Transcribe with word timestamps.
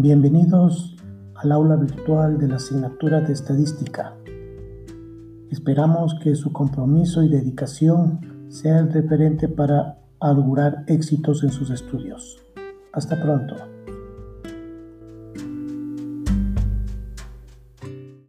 Bienvenidos 0.00 0.94
al 1.34 1.50
aula 1.50 1.74
virtual 1.74 2.38
de 2.38 2.46
la 2.46 2.54
asignatura 2.54 3.20
de 3.20 3.32
estadística. 3.32 4.14
Esperamos 5.50 6.14
que 6.22 6.36
su 6.36 6.52
compromiso 6.52 7.24
y 7.24 7.28
dedicación 7.28 8.46
sea 8.48 8.78
el 8.78 8.92
referente 8.92 9.48
para 9.48 9.98
augurar 10.20 10.84
éxitos 10.86 11.42
en 11.42 11.50
sus 11.50 11.70
estudios. 11.70 12.38
Hasta 12.92 13.20
pronto. 13.20 13.56